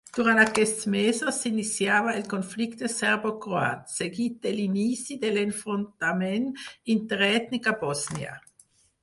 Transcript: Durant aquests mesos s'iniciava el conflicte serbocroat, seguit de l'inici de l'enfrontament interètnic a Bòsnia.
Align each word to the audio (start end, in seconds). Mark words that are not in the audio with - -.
Durant 0.17 0.39
aquests 0.43 0.85
mesos 0.93 1.41
s'iniciava 1.43 2.15
el 2.21 2.25
conflicte 2.31 2.89
serbocroat, 2.93 3.93
seguit 3.97 4.41
de 4.47 4.55
l'inici 4.57 5.19
de 5.27 5.33
l'enfrontament 5.37 6.51
interètnic 6.97 7.71
a 7.75 7.77
Bòsnia. 7.85 8.35